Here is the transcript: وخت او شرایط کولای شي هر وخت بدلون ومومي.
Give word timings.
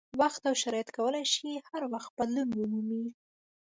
وخت 0.21 0.41
او 0.49 0.55
شرایط 0.63 0.89
کولای 0.97 1.25
شي 1.33 1.49
هر 1.69 1.83
وخت 1.93 2.11
بدلون 2.17 2.49
ومومي. 2.59 3.03